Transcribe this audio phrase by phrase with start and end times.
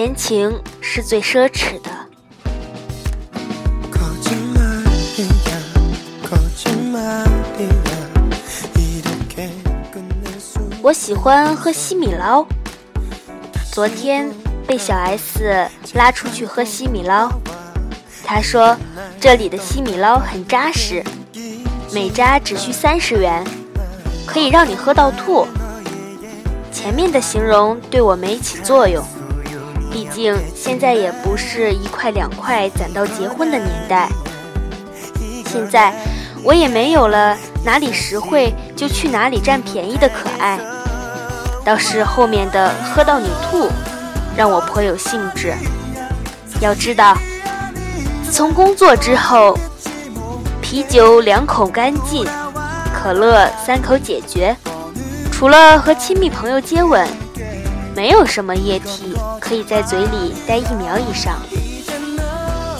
[0.00, 1.90] 闲情是最奢侈的。
[10.80, 12.46] 我喜欢喝西米捞。
[13.72, 14.30] 昨天
[14.68, 17.28] 被小 S 拉出去喝西米捞，
[18.22, 18.76] 他说
[19.18, 21.02] 这里的西米捞很扎实，
[21.92, 23.44] 每扎只需三十元，
[24.24, 25.44] 可以让你喝到吐。
[26.70, 29.04] 前面的形容对我没起作用，
[29.90, 34.08] 毕竟现在也不是一块两块攒到结婚的年代。
[35.46, 35.92] 现在
[36.44, 40.58] 我也没有了哪里实惠就去哪里占便宜的可爱，
[41.64, 43.68] 倒是后面的喝到你吐，
[44.36, 45.54] 让我颇有兴致。
[46.60, 47.16] 要知道，
[48.24, 49.58] 自从工作之后，
[50.60, 52.26] 啤酒两口干净，
[52.92, 54.54] 可乐三口解决，
[55.32, 57.08] 除了和亲密朋友接吻，
[57.98, 61.34] 没有什么液体可以在嘴里待一秒以上。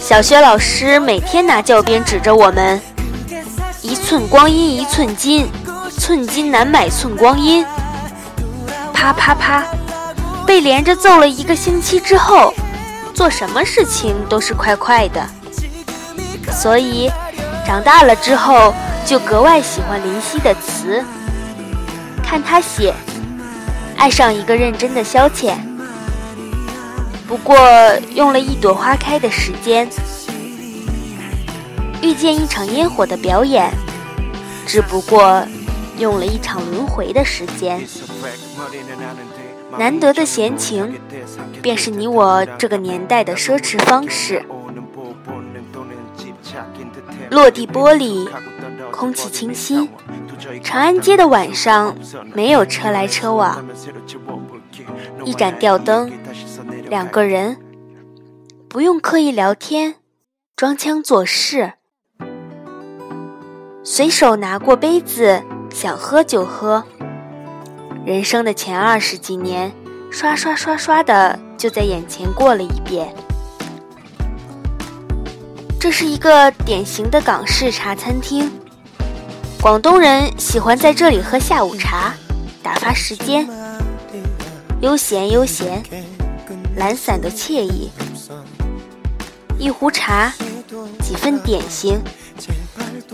[0.01, 2.81] 小学老师每天拿教鞭指着我们
[3.83, 5.51] ：“一寸光阴一寸金，
[5.99, 7.67] 寸金难买寸光阴。”
[8.95, 9.65] 啪啪啪，
[10.47, 12.55] 被连着揍了一个星期之后，
[13.13, 15.21] 做什么事情都是快快的。
[16.53, 17.11] 所以，
[17.67, 18.73] 长大了之后
[19.05, 21.05] 就格外喜欢林夕的词，
[22.23, 22.95] 看他写，
[23.99, 25.55] 爱上一个认真的消遣。
[27.27, 27.59] 不过
[28.15, 29.87] 用了一朵花开的时间，
[32.01, 33.71] 遇见一场烟火的表演，
[34.65, 35.45] 只不过
[35.99, 37.85] 用了一场轮回的时间。
[39.77, 40.99] 难得的闲情，
[41.61, 44.43] 便是你我这个年代的奢侈方式。
[47.31, 48.27] 落地玻璃，
[48.91, 49.87] 空气清新。
[50.63, 51.97] 长安街的晚上，
[52.35, 53.65] 没有车来车往，
[55.25, 56.11] 一盏吊灯。
[56.89, 57.57] 两个人
[58.69, 59.97] 不用刻意聊天，
[60.57, 61.75] 装腔作势，
[63.83, 66.85] 随手拿过杯子，想喝就喝。
[68.05, 69.73] 人生的前二十几年，
[70.11, 73.13] 刷刷刷刷的就在眼前过了一遍。
[75.81, 78.51] 这是一个典型的港式茶餐厅，
[79.61, 82.15] 广东人喜欢在这里喝下午茶，
[82.63, 83.49] 打发时间，
[84.81, 85.83] 悠闲悠闲。
[86.77, 87.91] 懒散的惬意，
[89.59, 90.33] 一壶茶，
[91.03, 92.01] 几份点心，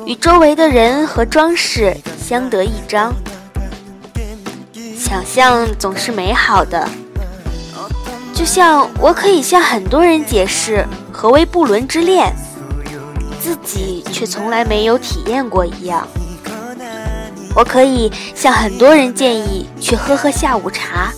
[0.05, 3.11] 与周围的人和装饰相得益彰。
[4.99, 6.87] 想象总是美好的，
[8.35, 12.31] 就像我可以向很多人解释何为不伦之恋，
[13.41, 16.07] 自己却从来没有体验过一样。
[17.55, 21.13] 我可以向很多人建议去喝喝下午茶，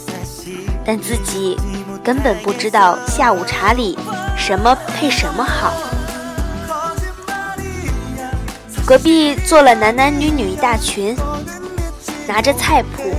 [0.84, 1.56] 但自己。
[2.04, 3.98] 根本不知道下午茶里
[4.38, 5.72] 什么配什么好。
[8.86, 11.16] 隔壁坐了男男女女一大群，
[12.28, 13.12] 拿着菜谱，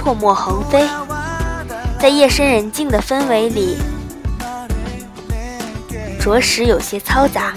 [0.00, 0.88] 唾沫横飞，
[1.98, 3.76] 在夜深人静的氛围里，
[6.20, 7.54] 着实有些嘈杂。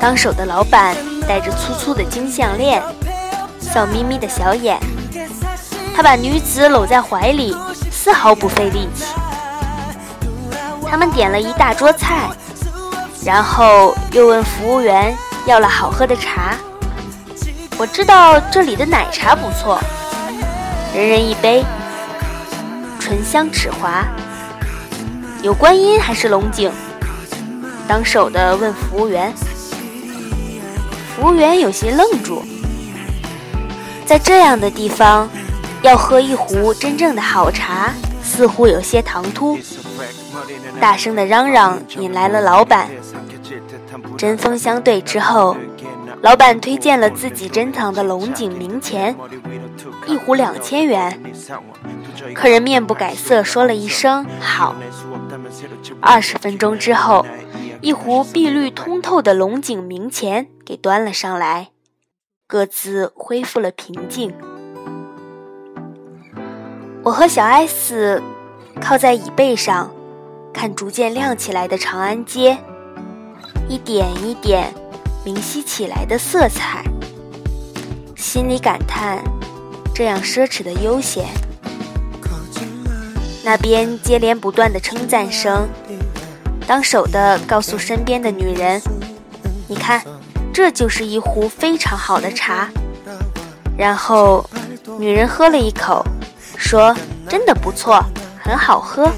[0.00, 0.96] 当手的老板
[1.28, 2.82] 戴着粗粗的金项链，
[3.72, 4.78] 笑眯眯的小眼，
[5.94, 7.56] 他把女子搂在怀里。
[8.02, 9.04] 丝毫不费力气。
[10.88, 12.30] 他们点了一大桌菜，
[13.22, 15.14] 然后又问服务员
[15.44, 16.56] 要了好喝的茶。
[17.76, 19.78] 我知道这里的奶茶不错，
[20.94, 21.62] 人人一杯，
[22.98, 24.06] 醇香齿滑。
[25.42, 26.72] 有观音还是龙井？
[27.86, 29.30] 当手的问服务员。
[31.14, 32.42] 服务员有些愣住，
[34.10, 35.30] 在这样的地方。
[35.82, 39.56] 要喝一壶真正的好茶，似乎有些唐突。
[40.80, 42.90] 大声的嚷嚷引来了老板。
[44.18, 45.56] 针锋相对之后，
[46.22, 49.16] 老板推荐了自己珍藏的龙井明前，
[50.06, 51.18] 一壶两千元。
[52.34, 54.74] 客人面不改色说了一声好。
[56.00, 57.24] 二十分钟之后，
[57.80, 61.68] 一壶碧绿通透的龙井明前给端了上来，
[62.50, 64.34] 各自恢复了平静。
[67.04, 68.20] 我和小 S
[68.80, 69.88] 靠在椅背上，
[70.52, 72.58] 看逐渐亮起来的长安街，
[73.68, 74.74] 一点一点
[75.24, 76.82] 明晰起来的色彩，
[78.16, 79.22] 心里感叹
[79.94, 81.26] 这样奢侈的悠闲。
[83.44, 85.68] 那边接连不断的称赞声，
[86.66, 88.82] 当手的告诉身边的女人
[89.68, 90.02] ：“你看，
[90.52, 92.68] 这就是一壶非常好的茶。”
[93.76, 94.48] 然后
[94.98, 96.04] 女人喝了一口。
[96.62, 96.94] 说
[97.26, 98.04] 真的不错，
[98.38, 99.10] 很好喝。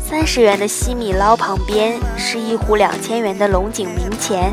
[0.00, 4.52] 三十元的西米捞旁边是一壶两千元的龙井明前。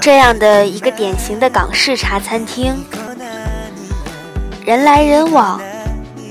[0.00, 2.74] 这样的一个典型的港式茶餐厅，
[4.64, 5.60] 人来人往，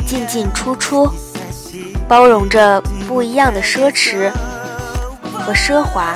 [0.07, 1.07] 进进出出，
[2.07, 4.31] 包容着不一样的奢侈
[5.45, 6.15] 和奢华。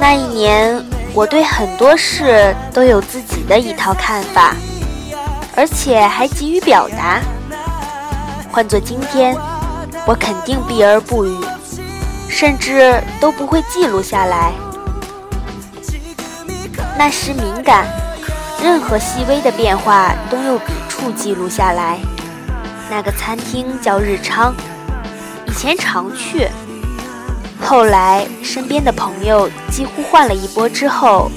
[0.00, 0.84] 那一年，
[1.14, 4.54] 我对很多事都有自己的一套看法，
[5.54, 7.20] 而且还急于表达。
[8.52, 9.34] 换做今天，
[10.06, 11.34] 我肯定避而不语，
[12.28, 14.52] 甚至都不会记录下来。
[16.98, 17.86] 那时敏感，
[18.62, 21.98] 任何细微的变化都用笔触记录下来。
[22.90, 24.54] 那个餐厅叫日昌，
[25.46, 26.46] 以前常去。
[27.58, 31.30] 后来，身边的朋友几乎换了一波之后，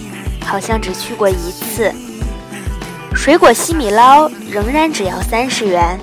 [0.45, 1.93] 好像只去过一次。
[3.15, 5.97] 水果西米捞仍然只要三十元，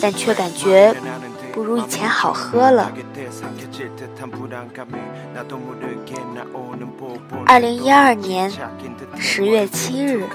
[0.00, 0.94] 但却感觉
[1.52, 2.92] 不如以前好喝了。
[7.46, 8.50] 二零一二年
[9.16, 10.26] 十月七日。